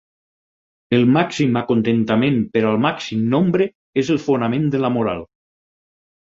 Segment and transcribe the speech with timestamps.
[0.99, 3.69] El màxim acontentament per al màxim nombre
[4.05, 5.23] és el fonament de la moral.